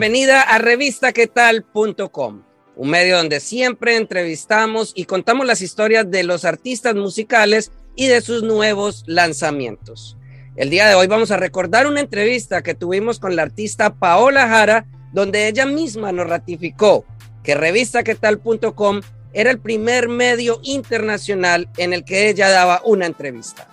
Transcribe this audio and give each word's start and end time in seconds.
Bienvenida 0.00 0.40
a 0.40 0.56
revistaquetal.com, 0.56 2.42
un 2.74 2.88
medio 2.88 3.18
donde 3.18 3.38
siempre 3.38 3.96
entrevistamos 3.96 4.92
y 4.94 5.04
contamos 5.04 5.46
las 5.46 5.60
historias 5.60 6.10
de 6.10 6.22
los 6.22 6.46
artistas 6.46 6.94
musicales 6.94 7.70
y 7.96 8.06
de 8.06 8.22
sus 8.22 8.42
nuevos 8.42 9.04
lanzamientos. 9.06 10.16
El 10.56 10.70
día 10.70 10.88
de 10.88 10.94
hoy 10.94 11.06
vamos 11.06 11.30
a 11.32 11.36
recordar 11.36 11.86
una 11.86 12.00
entrevista 12.00 12.62
que 12.62 12.74
tuvimos 12.74 13.18
con 13.18 13.36
la 13.36 13.42
artista 13.42 13.92
Paola 13.96 14.48
Jara, 14.48 14.86
donde 15.12 15.48
ella 15.48 15.66
misma 15.66 16.12
nos 16.12 16.30
ratificó 16.30 17.04
que 17.44 17.54
revistaquetal.com 17.54 19.02
era 19.34 19.50
el 19.50 19.60
primer 19.60 20.08
medio 20.08 20.60
internacional 20.62 21.68
en 21.76 21.92
el 21.92 22.06
que 22.06 22.30
ella 22.30 22.48
daba 22.48 22.80
una 22.86 23.04
entrevista. 23.04 23.68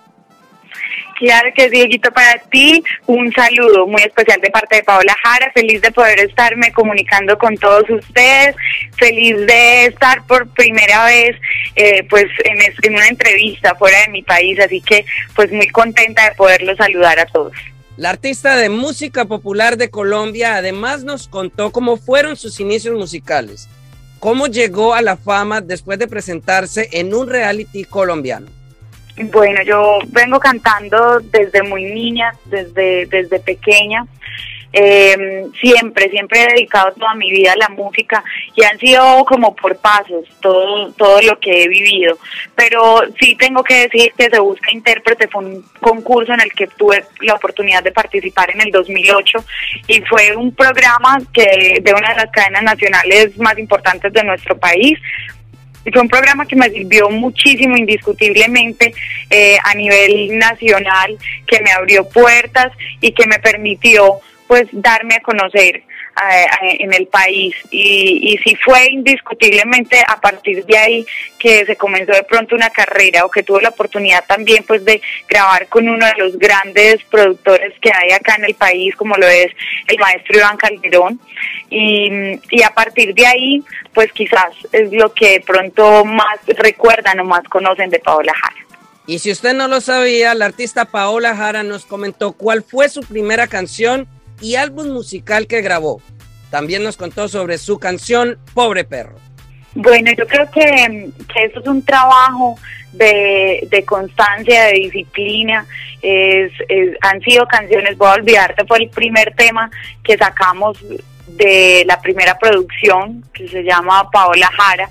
Claro 1.18 1.50
que 1.56 1.64
sí, 1.64 1.70
Dieguito, 1.72 2.12
para 2.12 2.38
ti 2.52 2.84
un 3.08 3.34
saludo 3.34 3.88
muy 3.88 4.04
especial 4.04 4.40
de 4.40 4.52
parte 4.52 4.76
de 4.76 4.84
Paola 4.84 5.16
Jara, 5.24 5.52
feliz 5.52 5.82
de 5.82 5.92
poder 5.92 6.20
estarme 6.20 6.72
comunicando 6.74 7.36
con 7.40 7.56
todos 7.58 7.90
ustedes, 7.90 8.56
feliz 8.98 9.36
de 9.48 9.86
estar 9.86 10.24
por 10.28 10.48
primera 10.50 11.06
vez 11.06 11.36
eh, 11.76 12.06
pues 12.08 12.26
en, 12.44 12.60
en 12.84 12.94
una 12.94 13.08
entrevista 13.08 13.74
fuera 13.74 14.00
de 14.02 14.10
mi 14.10 14.22
país, 14.22 14.60
así 14.60 14.80
que 14.80 15.06
pues 15.36 15.52
muy 15.52 15.68
contenta 15.70 16.30
de 16.30 16.36
poderlos 16.36 16.78
saludar 16.78 17.20
a 17.20 17.26
todos. 17.26 17.54
La 17.98 18.12
artista 18.12 18.56
de 18.56 18.70
música 18.70 19.26
popular 19.26 19.76
de 19.76 19.90
Colombia 19.90 20.56
además 20.56 21.04
nos 21.04 21.28
contó 21.28 21.72
cómo 21.72 21.98
fueron 21.98 22.38
sus 22.38 22.60
inicios 22.60 22.96
musicales, 22.96 23.68
cómo 24.20 24.46
llegó 24.46 24.94
a 24.94 25.02
la 25.02 25.18
fama 25.18 25.62
después 25.62 25.98
de 25.98 26.08
presentarse 26.08 26.90
en 26.92 27.16
un 27.16 27.28
reality 27.28 27.86
colombiano. 27.86 28.57
Bueno, 29.18 29.64
yo 29.64 29.98
vengo 30.10 30.40
cantando 30.40 31.20
desde 31.20 31.64
muy 31.64 31.86
niña, 31.86 32.34
desde, 32.46 33.08
desde 33.08 33.40
pequeña. 33.40 34.06
Eh, 34.74 35.46
siempre, 35.60 36.10
siempre 36.10 36.44
he 36.44 36.48
dedicado 36.54 36.92
toda 36.92 37.16
mi 37.16 37.32
vida 37.32 37.54
a 37.54 37.58
la 37.58 37.70
música 37.70 38.24
y 38.54 38.64
han 38.64 38.78
sido 38.78 39.26
como 39.26 39.56
por 39.56 39.78
pasos 39.78 40.26
todo, 40.40 40.92
todo 40.92 41.20
lo 41.22 41.40
que 41.40 41.64
he 41.64 41.68
vivido. 41.68 42.18
Pero 42.54 43.02
sí 43.20 43.36
tengo 43.36 43.64
que 43.64 43.88
decir 43.88 44.14
que 44.16 44.30
Se 44.30 44.40
Busca 44.40 44.70
Intérprete 44.72 45.28
fue 45.30 45.46
un 45.46 45.66
concurso 45.80 46.34
en 46.34 46.42
el 46.42 46.54
que 46.54 46.68
tuve 46.68 47.04
la 47.22 47.36
oportunidad 47.36 47.82
de 47.82 47.92
participar 47.92 48.52
en 48.52 48.62
el 48.62 48.72
2008 48.72 49.40
y 49.88 50.02
fue 50.02 50.36
un 50.36 50.54
programa 50.54 51.18
que 51.34 51.80
de 51.82 51.94
una 51.94 52.10
de 52.10 52.16
las 52.16 52.32
cadenas 52.32 52.64
nacionales 52.64 53.36
más 53.40 53.58
importantes 53.58 54.14
de 54.14 54.24
nuestro 54.24 54.58
país 54.60 55.00
fue 55.92 56.02
un 56.02 56.10
programa 56.10 56.46
que 56.46 56.56
me 56.56 56.70
sirvió 56.70 57.10
muchísimo, 57.10 57.78
indiscutiblemente, 57.78 58.94
eh, 59.30 59.58
a 59.64 59.74
nivel 59.74 60.38
nacional, 60.38 61.18
que 61.46 61.62
me 61.62 61.72
abrió 61.72 62.08
puertas 62.08 62.72
y 63.02 63.12
que 63.12 63.28
me 63.28 63.40
permitió 63.40 64.20
pues 64.48 64.68
darme 64.72 65.16
a 65.16 65.20
conocer 65.20 65.84
en 66.62 66.94
el 66.94 67.08
país 67.08 67.56
y, 67.70 68.34
y 68.34 68.38
si 68.40 68.56
fue 68.56 68.88
indiscutiblemente 68.92 70.02
a 70.08 70.20
partir 70.20 70.66
de 70.66 70.78
ahí 70.78 71.06
que 71.38 71.66
se 71.66 71.76
comenzó 71.76 72.12
de 72.12 72.24
pronto 72.24 72.56
una 72.56 72.70
carrera 72.70 73.26
o 73.26 73.30
que 73.30 73.44
tuve 73.44 73.62
la 73.62 73.70
oportunidad 73.70 74.26
también 74.26 74.64
pues 74.66 74.84
de 74.84 75.02
grabar 75.28 75.68
con 75.68 75.88
uno 75.88 76.06
de 76.06 76.16
los 76.18 76.38
grandes 76.38 77.04
productores 77.10 77.74
que 77.80 77.92
hay 77.94 78.12
acá 78.12 78.36
en 78.36 78.46
el 78.46 78.56
país 78.56 78.96
como 78.96 79.16
lo 79.16 79.28
es 79.28 79.52
el 79.88 79.98
maestro 80.00 80.38
Iván 80.38 80.58
Calderón 80.58 81.20
y, 81.70 82.10
y 82.50 82.64
a 82.64 82.70
partir 82.72 83.14
de 83.14 83.26
ahí 83.26 83.64
pues 83.94 84.12
quizás 84.12 84.54
es 84.72 84.92
lo 84.92 85.14
que 85.14 85.34
de 85.34 85.42
pronto 85.42 86.06
más 86.06 86.40
recuerdan 86.48 87.20
o 87.20 87.26
más 87.26 87.44
conocen 87.50 87.90
de 87.90 88.00
Paola 88.00 88.34
Jara. 88.34 88.68
Y 89.06 89.20
si 89.20 89.32
usted 89.32 89.54
no 89.54 89.68
lo 89.68 89.80
sabía, 89.80 90.36
la 90.36 90.46
artista 90.46 90.86
Paola 90.86 91.36
Jara 91.36 91.64
nos 91.64 91.86
comentó 91.86 92.34
cuál 92.34 92.64
fue 92.64 92.90
su 92.90 93.02
primera 93.02 93.48
canción 93.48 94.08
y 94.42 94.56
álbum 94.56 94.90
musical 94.90 95.48
que 95.48 95.62
grabó. 95.62 96.02
También 96.50 96.84
nos 96.84 96.98
contó 96.98 97.28
sobre 97.28 97.58
su 97.58 97.78
canción 97.80 98.38
Pobre 98.54 98.84
Perro. 98.84 99.16
Bueno, 99.76 100.12
yo 100.18 100.26
creo 100.26 100.50
que, 100.50 101.12
eso 101.36 101.60
es 101.60 101.68
un 101.68 101.84
trabajo 101.84 102.58
de, 102.94 103.84
constancia, 103.86 104.66
de 104.66 104.74
disciplina. 104.74 105.66
Es, 106.02 106.52
han 107.02 107.22
sido 107.22 107.46
canciones, 107.48 107.98
voy 107.98 108.08
a 108.08 108.14
olvidarte, 108.14 108.66
fue 108.66 108.80
el 108.80 108.90
primer 108.90 109.34
tema 109.36 109.70
que 110.04 110.18
sacamos 110.18 110.78
de 111.28 111.84
la 111.86 112.02
primera 112.02 112.40
producción 112.40 113.24
que 113.34 113.48
se 113.48 113.62
llama 113.64 114.10
Paola 114.10 114.50
Jara 114.58 114.90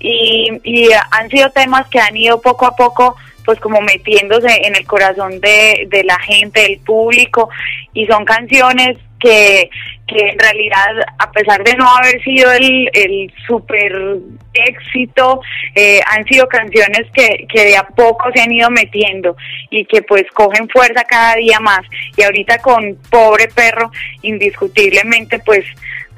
y, 0.00 0.50
y 0.64 0.88
han 1.10 1.28
sido 1.30 1.50
temas 1.50 1.86
que 1.88 2.00
han 2.00 2.16
ido 2.16 2.40
poco 2.40 2.66
a 2.66 2.74
poco 2.74 3.16
pues 3.44 3.60
como 3.60 3.80
metiéndose 3.80 4.48
en 4.64 4.76
el 4.76 4.86
corazón 4.86 5.40
de, 5.40 5.86
de 5.88 6.04
la 6.04 6.18
gente, 6.18 6.62
del 6.62 6.78
público, 6.80 7.50
y 7.92 8.06
son 8.06 8.24
canciones 8.24 8.98
que, 9.24 9.70
que 10.06 10.28
en 10.28 10.38
realidad, 10.38 11.06
a 11.18 11.30
pesar 11.32 11.64
de 11.64 11.74
no 11.74 11.88
haber 11.88 12.22
sido 12.22 12.52
el, 12.52 12.90
el 12.92 13.32
super 13.46 14.18
éxito, 14.52 15.40
eh, 15.74 16.00
han 16.06 16.24
sido 16.26 16.46
canciones 16.46 17.10
que, 17.12 17.46
que 17.48 17.64
de 17.64 17.76
a 17.76 17.84
poco 17.84 18.30
se 18.34 18.42
han 18.42 18.52
ido 18.52 18.70
metiendo 18.70 19.36
y 19.70 19.86
que 19.86 20.02
pues 20.02 20.24
cogen 20.34 20.68
fuerza 20.68 21.04
cada 21.04 21.36
día 21.36 21.58
más. 21.60 21.80
Y 22.16 22.22
ahorita 22.22 22.58
con 22.58 22.98
Pobre 23.10 23.48
Perro, 23.48 23.90
indiscutiblemente 24.22 25.38
pues 25.38 25.64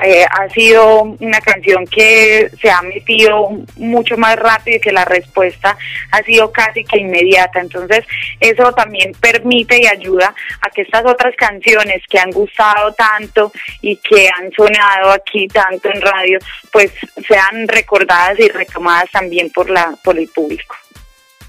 eh, 0.02 0.24
ha 0.28 0.48
sido 0.50 1.02
una 1.20 1.40
canción 1.40 1.86
que 1.86 2.50
se 2.60 2.70
ha 2.70 2.82
metido 2.82 3.50
mucho 3.76 4.16
más 4.16 4.36
rápido 4.36 4.76
y 4.76 4.80
que 4.80 4.92
la 4.92 5.04
respuesta 5.04 5.76
ha 6.10 6.22
sido 6.22 6.52
casi 6.52 6.84
que 6.84 6.98
inmediata. 6.98 7.60
Entonces, 7.60 8.04
eso 8.40 8.72
también 8.72 9.12
permite 9.20 9.80
y 9.80 9.86
ayuda 9.86 10.34
a 10.60 10.70
que 10.70 10.82
estas 10.82 11.04
otras 11.06 11.34
canciones 11.36 12.02
que 12.08 12.18
han 12.18 12.30
gustado 12.30 12.92
tanto 12.92 13.52
y 13.80 13.96
que 13.96 14.28
han 14.28 14.52
sonado 14.52 15.10
aquí 15.10 15.48
tanto 15.48 15.88
en 15.90 16.00
radio, 16.00 16.38
pues 16.70 16.92
sean 17.26 17.66
recordadas 17.68 18.38
y 18.38 18.48
retomadas 18.48 19.10
también 19.10 19.50
por 19.50 19.70
la 19.70 19.96
por 20.04 20.18
el 20.18 20.28
público. 20.28 20.76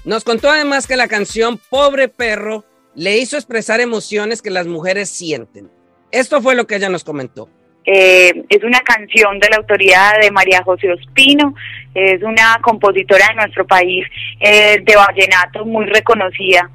Nos 0.04 0.24
contó 0.24 0.50
además 0.50 0.86
que 0.86 0.96
la 0.96 1.08
canción 1.08 1.58
Pobre 1.68 2.08
Perro 2.08 2.64
le 2.94 3.18
hizo 3.18 3.36
expresar 3.36 3.80
emociones 3.80 4.40
que 4.40 4.50
las 4.50 4.66
mujeres 4.66 5.10
sienten. 5.10 5.70
Esto 6.10 6.40
fue 6.40 6.54
lo 6.54 6.66
que 6.66 6.76
ella 6.76 6.88
nos 6.88 7.04
comentó. 7.04 7.50
Eh, 7.90 8.44
es 8.50 8.62
una 8.62 8.80
canción 8.80 9.38
de 9.40 9.48
la 9.48 9.56
autoría 9.56 10.12
de 10.20 10.30
María 10.30 10.62
José 10.62 10.92
Ospino, 10.92 11.54
es 11.94 12.22
una 12.22 12.58
compositora 12.60 13.28
de 13.28 13.36
nuestro 13.36 13.66
país 13.66 14.04
eh, 14.40 14.78
de 14.82 14.94
vallenato 14.94 15.64
muy 15.64 15.86
reconocida. 15.86 16.68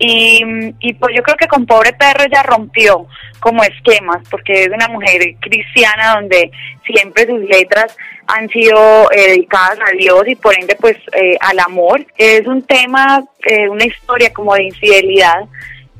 Y, 0.00 0.42
y, 0.80 0.94
pues 0.94 1.14
yo 1.14 1.22
creo 1.22 1.36
que 1.36 1.46
con 1.46 1.64
Pobre 1.64 1.92
Perro 1.92 2.24
ya 2.32 2.42
rompió 2.42 3.06
como 3.38 3.62
esquemas, 3.62 4.18
porque 4.28 4.64
es 4.64 4.68
una 4.68 4.88
mujer 4.88 5.36
cristiana 5.38 6.16
donde 6.16 6.50
siempre 6.84 7.26
sus 7.26 7.40
letras 7.42 7.96
han 8.26 8.48
sido 8.48 9.12
eh, 9.12 9.28
dedicadas 9.28 9.78
a 9.78 9.96
Dios 9.96 10.24
y 10.26 10.34
por 10.34 10.58
ende 10.58 10.74
pues 10.80 10.96
al 11.40 11.60
amor. 11.60 12.04
Es 12.16 12.44
un 12.48 12.62
tema, 12.62 13.24
una 13.70 13.84
historia 13.84 14.32
como 14.32 14.56
de 14.56 14.64
infidelidad 14.64 15.44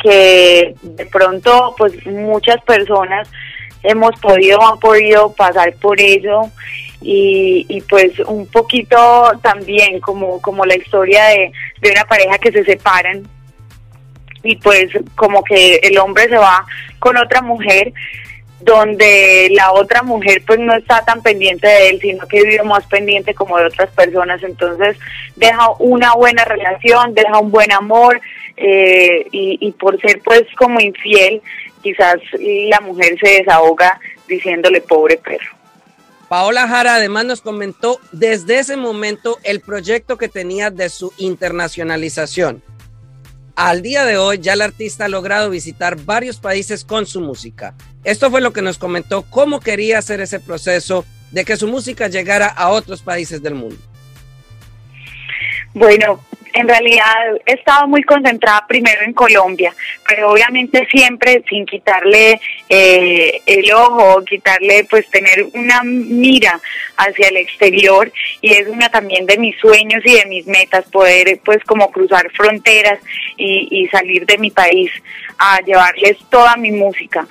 que 0.03 0.75
de 0.83 1.07
pronto 1.07 1.75
pues 1.77 2.05
muchas 2.07 2.61
personas 2.63 3.29
hemos 3.83 4.19
podido, 4.21 4.61
han 4.63 4.79
podido 4.79 5.33
pasar 5.33 5.75
por 5.77 6.01
eso 6.01 6.51
y, 7.01 7.67
y 7.69 7.81
pues 7.83 8.19
un 8.21 8.47
poquito 8.47 9.33
también 9.43 10.01
como, 10.01 10.41
como 10.43 10.65
la 10.65 10.77
historia 10.77 11.25
de, 11.27 11.53
de 11.81 11.91
una 11.91 12.05
pareja 12.05 12.39
que 12.39 12.53
se 12.53 12.65
separan 12.65 13.29
y 14.43 14.57
pues 14.57 14.91
como 15.15 15.43
que 15.43 15.77
el 15.77 15.99
hombre 15.99 16.29
se 16.29 16.37
va 16.37 16.65
con 16.99 17.17
otra 17.17 17.43
mujer 17.43 17.93
donde 18.61 19.49
la 19.53 19.73
otra 19.73 20.03
mujer 20.03 20.43
pues 20.47 20.59
no 20.59 20.75
está 20.75 21.05
tan 21.05 21.23
pendiente 21.23 21.67
de 21.67 21.91
él, 21.91 22.01
sino 22.01 22.27
que 22.27 22.43
vive 22.43 22.63
más 22.65 22.85
pendiente 22.87 23.33
como 23.35 23.57
de 23.57 23.67
otras 23.67 23.91
personas, 23.91 24.43
entonces 24.43 24.97
deja 25.37 25.71
una 25.79 26.15
buena 26.15 26.45
relación, 26.45 27.15
deja 27.15 27.39
un 27.39 27.51
buen 27.51 27.73
amor 27.73 28.21
eh, 28.57 29.27
y, 29.31 29.59
y 29.61 29.73
por 29.73 30.01
ser 30.01 30.21
pues 30.25 30.43
como 30.57 30.81
infiel, 30.81 31.41
quizás 31.83 32.17
la 32.33 32.81
mujer 32.81 33.17
se 33.23 33.31
desahoga 33.39 34.01
diciéndole 34.27 34.81
pobre 34.81 35.17
perro. 35.17 35.57
Paola 36.29 36.69
Jara 36.69 36.97
además 36.97 37.25
nos 37.25 37.41
comentó 37.41 37.99
desde 38.13 38.59
ese 38.59 38.77
momento 38.77 39.39
el 39.45 39.61
proyecto 39.61 40.19
que 40.19 40.29
tenía 40.29 40.71
de 40.71 40.91
su 40.91 41.13
internacionalización. 41.17 42.63
Al 43.57 43.83
día 43.83 44.05
de 44.05 44.19
hoy 44.19 44.39
ya 44.39 44.53
el 44.53 44.61
artista 44.61 45.07
ha 45.07 45.09
logrado 45.09 45.51
visitar 45.51 45.97
varios 45.97 46.39
países 46.39 46.85
con 46.85 47.07
su 47.07 47.21
música. 47.21 47.75
Esto 48.05 48.31
fue 48.31 48.41
lo 48.41 48.53
que 48.53 48.63
nos 48.63 48.79
comentó 48.79 49.23
cómo 49.23 49.59
quería 49.59 49.99
hacer 49.99 50.21
ese 50.21 50.39
proceso 50.39 51.05
de 51.33 51.45
que 51.45 51.57
su 51.57 51.67
música 51.67 52.09
llegara 52.09 52.47
a 52.47 52.69
otros 52.69 53.03
países 53.03 53.43
del 53.43 53.55
mundo. 53.55 53.79
Bueno, 55.75 56.23
en 56.59 56.69
realidad 56.69 57.37
he 57.47 57.55
estado 57.55 57.87
muy 57.87 58.03
concentrada 58.03 58.67
primero 58.67 59.03
en 59.03 59.13
Colombia, 59.13 59.75
pero 60.07 60.31
obviamente 60.31 60.87
siempre 60.91 61.43
sin 61.49 61.67
quitarle 61.67 62.41
eh, 62.69 63.41
el 63.47 63.73
ojo, 63.73 64.25
quitarle 64.25 64.87
pues 64.91 65.09
tener 65.11 65.47
una 65.55 65.83
mira 65.83 66.61
hacia 66.97 67.29
el 67.29 67.37
exterior 67.37 68.13
y 68.41 68.53
es 68.53 68.67
una 68.69 68.89
también 68.89 69.27
de 69.27 69.39
mis 69.39 69.57
sueños 69.59 70.03
y 70.05 70.15
de 70.15 70.27
mis 70.27 70.47
metas 70.47 70.85
poder 70.87 71.41
pues 71.45 71.63
como 71.65 71.91
cruzar 71.91 72.31
fronteras 72.33 72.99
y, 73.37 73.89
salir 73.89 74.27
de 74.27 74.37
mi 74.37 74.51
país 74.51 74.91
a 75.39 75.61
llevarles 75.61 76.19
toda 76.29 76.57
mi 76.57 76.73
música, 76.73 77.27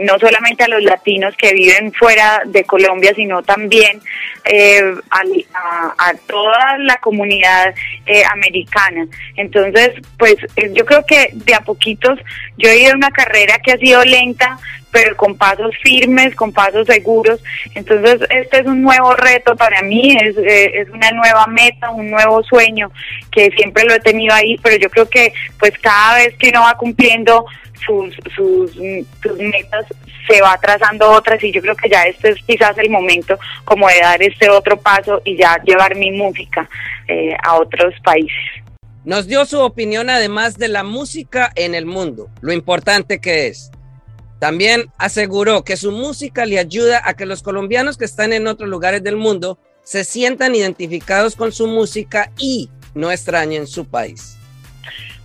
no 0.00 0.18
solamente 0.18 0.64
a 0.64 0.68
los 0.68 0.82
latinos 0.82 1.34
que 1.36 1.54
viven 1.54 1.92
fuera 1.92 2.42
de 2.44 2.64
Colombia, 2.64 3.14
sino 3.14 3.42
también 3.42 4.00
eh, 4.44 4.82
a, 5.10 6.12
toda 6.26 6.78
la 6.78 6.96
comunidad 6.96 7.72
eh, 8.06 8.24
americana. 8.32 8.71
Entonces, 9.36 9.90
pues 10.18 10.36
eh, 10.56 10.70
yo 10.72 10.84
creo 10.84 11.04
que 11.06 11.30
de 11.32 11.54
a 11.54 11.60
poquitos, 11.60 12.18
yo 12.56 12.68
he 12.68 12.78
ido 12.78 12.94
una 12.94 13.10
carrera 13.10 13.58
que 13.58 13.72
ha 13.72 13.78
sido 13.78 14.04
lenta, 14.04 14.58
pero 14.90 15.16
con 15.16 15.36
pasos 15.36 15.74
firmes, 15.82 16.34
con 16.34 16.52
pasos 16.52 16.86
seguros. 16.86 17.42
Entonces, 17.74 18.20
este 18.30 18.60
es 18.60 18.66
un 18.66 18.82
nuevo 18.82 19.14
reto 19.14 19.56
para 19.56 19.82
mí, 19.82 20.16
es, 20.20 20.36
es 20.36 20.88
una 20.90 21.10
nueva 21.12 21.46
meta, 21.46 21.90
un 21.90 22.10
nuevo 22.10 22.42
sueño 22.42 22.90
que 23.30 23.50
siempre 23.56 23.84
lo 23.84 23.94
he 23.94 24.00
tenido 24.00 24.34
ahí, 24.34 24.56
pero 24.62 24.76
yo 24.76 24.90
creo 24.90 25.08
que 25.08 25.32
pues 25.58 25.72
cada 25.80 26.16
vez 26.16 26.34
que 26.38 26.50
uno 26.50 26.60
va 26.62 26.76
cumpliendo 26.76 27.46
sus, 27.84 28.14
sus, 28.34 28.76
metas, 29.38 29.86
se 30.26 30.40
va 30.40 30.56
trazando 30.58 31.10
otras 31.10 31.42
y 31.42 31.52
yo 31.52 31.60
creo 31.60 31.74
que 31.74 31.88
ya 31.88 32.04
este 32.04 32.30
es 32.30 32.42
quizás 32.46 32.76
el 32.78 32.90
momento 32.90 33.38
como 33.64 33.88
de 33.88 34.00
dar 34.00 34.22
este 34.22 34.48
otro 34.48 34.76
paso 34.76 35.20
y 35.24 35.36
ya 35.36 35.60
llevar 35.64 35.96
mi 35.96 36.10
música 36.12 36.68
eh, 37.12 37.36
a 37.42 37.56
otros 37.56 37.94
países. 38.04 38.62
Nos 39.04 39.26
dio 39.26 39.44
su 39.44 39.60
opinión 39.60 40.10
además 40.10 40.58
de 40.58 40.68
la 40.68 40.84
música 40.84 41.52
en 41.56 41.74
el 41.74 41.86
mundo, 41.86 42.28
lo 42.40 42.52
importante 42.52 43.20
que 43.20 43.48
es. 43.48 43.70
También 44.38 44.86
aseguró 44.98 45.64
que 45.64 45.76
su 45.76 45.92
música 45.92 46.46
le 46.46 46.58
ayuda 46.58 47.02
a 47.04 47.14
que 47.14 47.26
los 47.26 47.42
colombianos 47.42 47.96
que 47.96 48.04
están 48.04 48.32
en 48.32 48.46
otros 48.46 48.68
lugares 48.68 49.02
del 49.02 49.16
mundo 49.16 49.58
se 49.82 50.04
sientan 50.04 50.54
identificados 50.54 51.36
con 51.36 51.52
su 51.52 51.66
música 51.66 52.30
y 52.38 52.70
no 52.94 53.10
extrañen 53.10 53.66
su 53.66 53.84
país. 53.84 54.36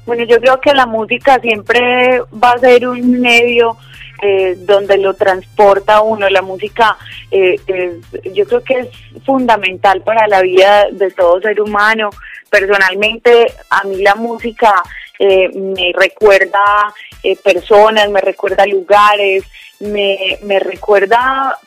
Bueno, 0.05 0.23
yo 0.23 0.39
creo 0.39 0.59
que 0.61 0.73
la 0.73 0.85
música 0.85 1.39
siempre 1.39 2.21
va 2.43 2.51
a 2.51 2.59
ser 2.59 2.87
un 2.87 3.19
medio 3.19 3.77
eh, 4.21 4.55
donde 4.59 4.97
lo 4.97 5.13
transporta 5.13 6.01
uno. 6.01 6.29
La 6.29 6.41
música 6.41 6.97
eh, 7.31 7.55
yo 8.33 8.45
creo 8.45 8.63
que 8.63 8.79
es 8.79 8.87
fundamental 9.25 10.01
para 10.01 10.27
la 10.27 10.41
vida 10.41 10.87
de 10.91 11.11
todo 11.11 11.41
ser 11.41 11.61
humano. 11.61 12.09
Personalmente, 12.49 13.53
a 13.69 13.83
mí 13.83 14.01
la 14.01 14.15
música 14.15 14.83
eh, 15.19 15.49
me 15.53 15.91
recuerda 15.93 16.61
personas, 17.35 18.09
me 18.09 18.21
recuerda 18.21 18.65
lugares, 18.65 19.43
me, 19.79 20.39
me 20.43 20.59
recuerda 20.59 21.57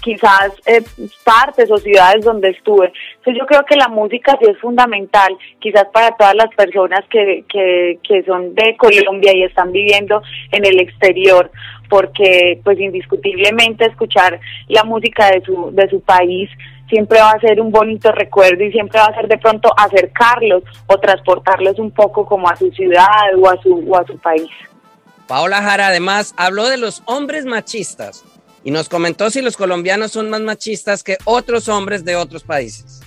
quizás 0.00 0.52
eh, 0.66 0.82
partes 1.24 1.70
o 1.70 1.78
ciudades 1.78 2.24
donde 2.24 2.50
estuve. 2.50 2.92
Entonces 3.18 3.38
yo 3.38 3.46
creo 3.46 3.64
que 3.64 3.76
la 3.76 3.88
música 3.88 4.36
sí 4.40 4.50
es 4.50 4.58
fundamental, 4.58 5.36
quizás 5.58 5.84
para 5.92 6.16
todas 6.16 6.34
las 6.34 6.48
personas 6.54 7.00
que, 7.10 7.44
que, 7.48 7.98
que 8.02 8.22
son 8.24 8.54
de 8.54 8.76
Colombia 8.76 9.36
y 9.36 9.44
están 9.44 9.72
viviendo 9.72 10.22
en 10.52 10.64
el 10.64 10.80
exterior, 10.80 11.50
porque 11.88 12.60
pues 12.64 12.80
indiscutiblemente 12.80 13.86
escuchar 13.86 14.40
la 14.68 14.84
música 14.84 15.30
de 15.30 15.42
su, 15.42 15.70
de 15.72 15.88
su 15.88 16.00
país 16.00 16.48
siempre 16.88 17.20
va 17.20 17.30
a 17.30 17.40
ser 17.40 17.60
un 17.60 17.70
bonito 17.70 18.10
recuerdo 18.10 18.64
y 18.64 18.72
siempre 18.72 18.98
va 18.98 19.06
a 19.06 19.14
ser 19.14 19.28
de 19.28 19.38
pronto 19.38 19.70
acercarlos 19.76 20.64
o 20.86 20.98
transportarlos 20.98 21.78
un 21.78 21.92
poco 21.92 22.26
como 22.26 22.48
a 22.48 22.56
su 22.56 22.70
ciudad 22.72 23.06
o 23.38 23.48
a 23.48 23.56
su, 23.62 23.84
o 23.88 23.96
a 23.96 24.04
su 24.04 24.18
país. 24.18 24.50
Paola 25.30 25.62
Jara 25.62 25.86
además 25.86 26.34
habló 26.36 26.68
de 26.68 26.76
los 26.76 27.04
hombres 27.04 27.44
machistas 27.44 28.24
y 28.64 28.72
nos 28.72 28.88
comentó 28.88 29.30
si 29.30 29.40
los 29.42 29.56
colombianos 29.56 30.10
son 30.10 30.28
más 30.28 30.40
machistas 30.40 31.04
que 31.04 31.18
otros 31.24 31.68
hombres 31.68 32.04
de 32.04 32.16
otros 32.16 32.42
países. 32.42 33.00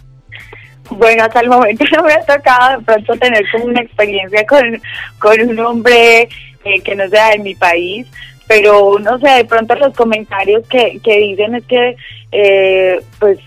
Bueno, 0.90 1.26
hasta 1.26 1.42
el 1.42 1.50
momento 1.50 1.84
no 1.94 2.02
me 2.04 2.14
ha 2.14 2.22
tocado 2.22 2.80
de 2.80 2.86
pronto 2.86 3.18
tener 3.18 3.44
como 3.52 3.66
una 3.66 3.82
experiencia 3.82 4.46
con, 4.46 4.82
con 5.20 5.42
un 5.42 5.60
hombre 5.60 6.30
eh, 6.64 6.80
que 6.82 6.96
no 6.96 7.10
sea 7.10 7.32
de 7.32 7.40
mi 7.40 7.56
país, 7.56 8.08
pero 8.48 8.98
no 9.00 9.20
sé, 9.20 9.30
de 9.30 9.44
pronto 9.44 9.76
los 9.76 9.94
comentarios 9.94 10.66
que, 10.70 11.02
que 11.04 11.18
dicen 11.18 11.56
es 11.56 11.66
que, 11.66 11.98
eh, 12.32 13.02
pues, 13.20 13.38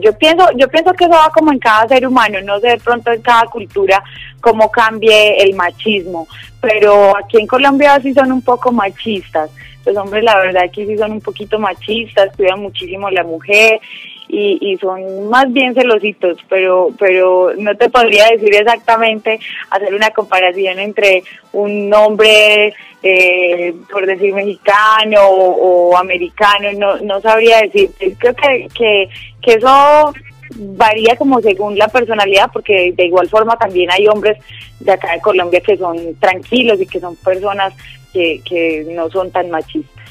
yo 0.00 0.12
pienso, 0.12 0.46
yo 0.56 0.68
pienso 0.68 0.92
que 0.92 1.04
eso 1.04 1.12
va 1.12 1.30
como 1.34 1.52
en 1.52 1.58
cada 1.58 1.88
ser 1.88 2.06
humano, 2.06 2.38
no 2.42 2.58
sé 2.60 2.68
de 2.68 2.78
pronto 2.78 3.12
en 3.12 3.22
cada 3.22 3.44
cultura 3.46 4.02
cómo 4.40 4.70
cambie 4.70 5.42
el 5.42 5.54
machismo, 5.54 6.26
pero 6.60 7.16
aquí 7.16 7.38
en 7.38 7.46
Colombia 7.46 7.98
sí 8.02 8.12
son 8.14 8.32
un 8.32 8.42
poco 8.42 8.72
machistas. 8.72 9.50
Los 9.84 9.96
hombres 9.96 10.24
la 10.24 10.36
verdad 10.38 10.70
que 10.72 10.84
sí 10.84 10.96
son 10.98 11.12
un 11.12 11.20
poquito 11.20 11.58
machistas, 11.58 12.34
cuidan 12.36 12.60
muchísimo 12.60 13.06
a 13.06 13.12
la 13.12 13.22
mujer 13.22 13.80
y, 14.28 14.58
y 14.60 14.76
son 14.78 15.28
más 15.28 15.52
bien 15.52 15.74
celositos, 15.74 16.38
pero, 16.48 16.90
pero 16.98 17.52
no 17.56 17.76
te 17.76 17.88
podría 17.88 18.28
decir 18.30 18.54
exactamente, 18.54 19.38
hacer 19.70 19.94
una 19.94 20.10
comparación 20.10 20.78
entre 20.78 21.22
un 21.52 21.92
hombre, 21.94 22.74
eh, 23.02 23.74
por 23.90 24.06
decir 24.06 24.34
mexicano 24.34 25.20
o, 25.26 25.96
americano, 25.96 26.72
no, 26.76 26.98
no 26.98 27.20
sabría 27.20 27.62
decir. 27.62 27.90
Creo 28.18 28.34
que, 28.34 28.68
que, 28.74 29.08
que 29.40 29.52
eso 29.52 30.12
varía 30.54 31.16
como 31.16 31.40
según 31.40 31.78
la 31.78 31.88
personalidad, 31.88 32.50
porque 32.52 32.92
de 32.96 33.06
igual 33.06 33.28
forma 33.28 33.56
también 33.56 33.90
hay 33.90 34.06
hombres 34.08 34.38
de 34.80 34.92
acá 34.92 35.12
de 35.12 35.20
Colombia 35.20 35.60
que 35.60 35.76
son 35.76 36.14
tranquilos 36.20 36.80
y 36.80 36.86
que 36.86 37.00
son 37.00 37.16
personas 37.16 37.74
que, 38.12 38.86
no 38.88 39.10
son 39.10 39.30
tan 39.30 39.50
machistas. 39.50 40.05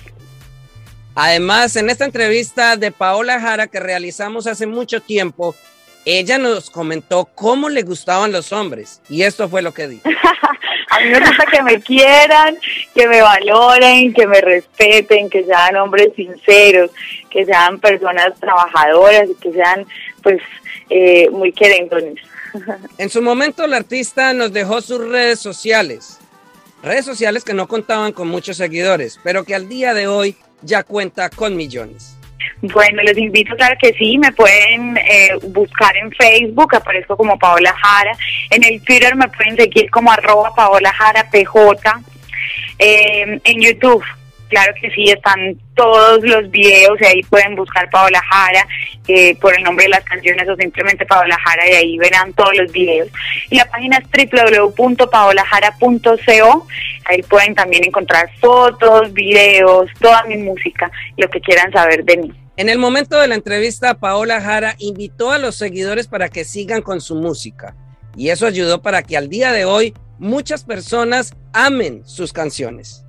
Además, 1.16 1.76
en 1.78 1.90
esta 1.90 2.04
entrevista 2.04 2.76
de 2.76 2.92
Paola 2.92 3.40
Jara 3.40 3.68
que 3.68 3.80
realizamos 3.80 4.48
hace 4.48 4.68
mucho 4.68 5.02
tiempo, 5.02 5.56
ella 6.04 6.38
nos 6.38 6.70
comentó 6.70 7.26
cómo 7.34 7.70
le 7.70 7.84
gustaban 7.84 8.34
los 8.34 8.52
hombres 8.52 9.02
y 9.10 9.24
esto 9.24 9.48
fue 9.48 9.62
lo 9.62 9.74
que 9.74 9.88
dijo. 9.88 10.04
a 10.90 11.00
mí 11.00 11.10
me 11.10 11.20
gusta 11.20 11.46
que 11.46 11.64
me 11.64 11.82
quieran, 11.82 12.58
que 12.94 13.08
me 13.08 13.22
valoren, 13.22 14.14
que 14.14 14.28
me 14.28 14.42
respeten, 14.42 15.30
que 15.30 15.46
sean 15.46 15.78
hombres 15.78 16.10
sinceros, 16.16 16.92
que 17.30 17.46
sean 17.46 17.80
personas 17.80 18.38
trabajadoras 18.40 19.30
y 19.30 19.36
que 19.36 19.54
sean 19.54 19.86
pues 20.22 20.42
eh, 20.90 21.30
muy 21.32 21.54
querendones. 21.54 22.16
en 22.98 23.10
su 23.10 23.22
momento 23.22 23.66
la 23.68 23.78
artista 23.78 24.34
nos 24.34 24.52
dejó 24.52 24.82
sus 24.82 25.00
redes 25.00 25.40
sociales 25.40 26.20
redes 26.84 27.06
sociales 27.06 27.44
que 27.44 27.54
no 27.56 27.68
contaban 27.68 28.14
con 28.14 28.28
muchos 28.28 28.58
seguidores, 28.58 29.20
pero 29.24 29.44
que 29.44 29.56
al 29.56 29.68
día 29.68 29.96
de 29.96 30.08
hoy 30.08 30.38
ya 30.62 30.84
cuenta 30.84 31.30
con 31.30 31.56
millones. 31.56 32.18
Bueno, 32.62 33.02
les 33.04 33.18
invito, 33.18 33.56
claro 33.56 33.76
que 33.82 33.94
sí, 33.94 34.18
me 34.18 34.32
pueden 34.32 34.98
eh, 34.98 35.32
buscar 35.50 35.96
en 35.98 36.12
Facebook, 36.12 36.76
aparezco 36.76 37.18
como 37.18 37.38
Paola 37.38 37.74
Jara, 37.74 38.12
en 38.50 38.64
el 38.64 38.82
Twitter 38.82 39.16
me 39.16 39.28
pueden 39.28 39.56
seguir 39.56 39.90
como 39.92 40.12
arroba 40.12 40.54
Paola 40.56 40.92
Jara 40.94 41.30
PJ, 41.30 42.02
eh, 42.80 43.40
en 43.44 43.62
YouTube 43.62 44.04
Claro 44.56 44.74
que 44.80 44.90
sí, 44.92 45.12
están 45.12 45.60
todos 45.76 46.24
los 46.24 46.50
videos 46.50 46.98
y 47.02 47.06
ahí 47.06 47.22
pueden 47.24 47.58
buscar 47.58 47.90
Paola 47.90 48.24
Jara 48.32 48.66
eh, 49.06 49.36
por 49.42 49.54
el 49.54 49.64
nombre 49.64 49.84
de 49.84 49.90
las 49.90 50.06
canciones 50.06 50.48
o 50.48 50.56
simplemente 50.56 51.06
Paola 51.06 51.38
Jara 51.44 51.70
y 51.70 51.74
ahí 51.74 51.98
verán 51.98 52.32
todos 52.32 52.56
los 52.58 52.72
videos. 52.72 53.10
Y 53.50 53.58
la 53.58 53.66
página 53.66 53.98
es 53.98 54.06
www.paolajara.co, 54.32 56.68
ahí 57.04 57.22
pueden 57.24 57.54
también 57.54 57.84
encontrar 57.84 58.30
fotos, 58.40 59.12
videos, 59.12 59.90
toda 60.00 60.24
mi 60.24 60.38
música, 60.38 60.90
lo 61.18 61.30
que 61.30 61.42
quieran 61.42 61.70
saber 61.74 62.06
de 62.06 62.16
mí. 62.16 62.32
En 62.56 62.70
el 62.70 62.80
momento 62.80 63.20
de 63.20 63.28
la 63.28 63.36
entrevista, 63.36 63.96
Paola 63.96 64.40
Jara 64.40 64.76
invitó 64.80 65.34
a 65.34 65.38
los 65.38 65.58
seguidores 65.58 66.08
para 66.08 66.30
que 66.30 66.46
sigan 66.46 66.82
con 66.82 67.02
su 67.02 67.16
música 67.16 67.76
y 68.16 68.30
eso 68.30 68.48
ayudó 68.48 68.82
para 68.82 69.04
que 69.04 69.18
al 69.18 69.28
día 69.28 69.52
de 69.52 69.66
hoy 69.66 69.94
muchas 70.18 70.64
personas 70.64 71.36
amen 71.52 72.04
sus 72.06 72.32
canciones. 72.32 73.05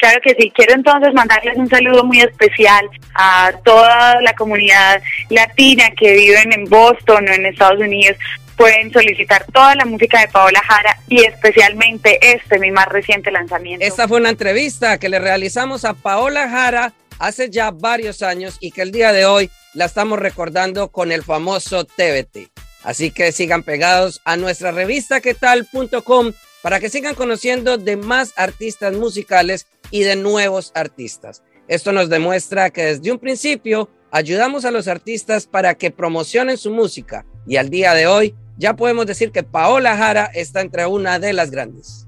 Claro 0.00 0.18
que 0.22 0.34
sí, 0.34 0.50
quiero 0.54 0.74
entonces 0.74 1.12
mandarles 1.12 1.58
un 1.58 1.68
saludo 1.68 2.04
muy 2.04 2.20
especial 2.20 2.88
a 3.14 3.52
toda 3.62 4.18
la 4.22 4.32
comunidad 4.32 5.02
latina 5.28 5.90
que 5.90 6.14
viven 6.14 6.54
en 6.54 6.64
Boston 6.64 7.28
o 7.28 7.32
en 7.32 7.44
Estados 7.44 7.80
Unidos. 7.80 8.16
Pueden 8.56 8.90
solicitar 8.92 9.44
toda 9.52 9.74
la 9.74 9.84
música 9.84 10.18
de 10.20 10.28
Paola 10.28 10.62
Jara 10.66 10.98
y 11.06 11.22
especialmente 11.24 12.18
este, 12.34 12.58
mi 12.58 12.70
más 12.70 12.88
reciente 12.88 13.30
lanzamiento. 13.30 13.84
Esta 13.84 14.08
fue 14.08 14.20
una 14.20 14.30
entrevista 14.30 14.96
que 14.96 15.10
le 15.10 15.18
realizamos 15.18 15.84
a 15.84 15.92
Paola 15.92 16.48
Jara 16.48 16.94
hace 17.18 17.50
ya 17.50 17.70
varios 17.70 18.22
años 18.22 18.56
y 18.58 18.70
que 18.70 18.80
el 18.80 18.92
día 18.92 19.12
de 19.12 19.26
hoy 19.26 19.50
la 19.74 19.84
estamos 19.84 20.18
recordando 20.18 20.90
con 20.90 21.12
el 21.12 21.22
famoso 21.22 21.84
TBT. 21.84 22.48
Así 22.84 23.10
que 23.10 23.32
sigan 23.32 23.62
pegados 23.64 24.22
a 24.24 24.38
nuestra 24.38 24.72
revista 24.72 25.20
quetal.com 25.20 26.32
para 26.62 26.80
que 26.80 26.88
sigan 26.88 27.14
conociendo 27.14 27.76
de 27.76 27.96
más 27.96 28.32
artistas 28.36 28.94
musicales 28.94 29.66
y 29.90 30.02
de 30.02 30.16
nuevos 30.16 30.72
artistas. 30.74 31.42
Esto 31.68 31.92
nos 31.92 32.08
demuestra 32.08 32.70
que 32.70 32.84
desde 32.84 33.12
un 33.12 33.18
principio 33.18 33.88
ayudamos 34.10 34.64
a 34.64 34.70
los 34.70 34.88
artistas 34.88 35.46
para 35.46 35.74
que 35.74 35.90
promocionen 35.90 36.58
su 36.58 36.70
música 36.70 37.24
y 37.46 37.56
al 37.56 37.70
día 37.70 37.94
de 37.94 38.06
hoy 38.06 38.34
ya 38.56 38.74
podemos 38.74 39.06
decir 39.06 39.32
que 39.32 39.42
Paola 39.42 39.96
Jara 39.96 40.30
está 40.34 40.60
entre 40.60 40.86
una 40.86 41.18
de 41.18 41.32
las 41.32 41.50
grandes. 41.50 42.06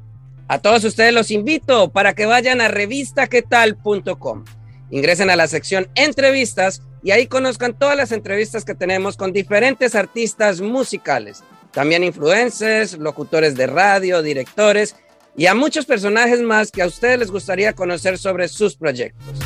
A 0.49 0.59
todos 0.59 0.85
ustedes 0.85 1.15
los 1.15 1.31
invito 1.31 1.93
para 1.93 2.15
que 2.15 2.27
vayan 2.27 2.61
a 2.61 2.69
revistaquetal.com. 2.69 4.45
Ingresen 4.91 5.31
a 5.31 5.37
la 5.37 5.49
sección 5.49 5.89
entrevistas 5.95 6.83
y 7.03 7.13
ahí 7.13 7.27
conozcan 7.27 7.79
todas 7.79 7.97
las 7.97 8.13
entrevistas 8.13 8.65
que 8.65 8.75
tenemos 8.75 9.17
con 9.17 9.33
diferentes 9.33 9.95
artistas 9.95 10.61
musicales, 10.61 11.43
también 11.73 12.05
influencers, 12.05 12.99
locutores 12.99 13.57
de 13.57 13.67
radio, 13.67 14.23
directores 14.23 14.97
y 15.37 15.47
a 15.47 15.55
muchos 15.55 15.87
personajes 15.87 16.43
más 16.43 16.71
que 16.71 16.83
a 16.83 16.87
ustedes 16.87 17.19
les 17.19 17.31
gustaría 17.31 17.73
conocer 17.73 18.19
sobre 18.19 18.49
sus 18.49 18.77
proyectos. 18.77 19.39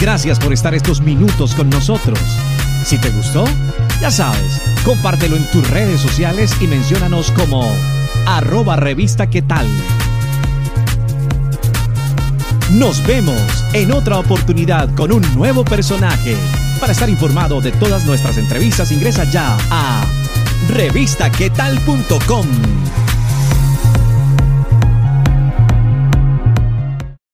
Gracias 0.00 0.38
por 0.38 0.52
estar 0.52 0.74
estos 0.74 1.00
minutos 1.00 1.54
con 1.54 1.70
nosotros. 1.70 2.18
Si 2.84 2.98
te 2.98 3.10
gustó, 3.10 3.44
ya 4.00 4.10
sabes, 4.10 4.60
compártelo 4.84 5.36
en 5.36 5.50
tus 5.50 5.68
redes 5.70 6.00
sociales 6.00 6.54
y 6.60 6.66
menciónanos 6.66 7.30
como 7.30 7.66
arroba 8.26 8.76
revista. 8.76 9.28
Nos 12.72 13.06
vemos 13.06 13.40
en 13.72 13.92
otra 13.92 14.18
oportunidad 14.18 14.94
con 14.94 15.12
un 15.12 15.22
nuevo 15.34 15.64
personaje. 15.64 16.36
Para 16.80 16.92
estar 16.92 17.08
informado 17.08 17.60
de 17.60 17.72
todas 17.72 18.04
nuestras 18.04 18.36
entrevistas, 18.36 18.92
ingresa 18.92 19.24
ya 19.24 19.56
a 19.70 20.04
revistaquetal.com. 20.68 22.46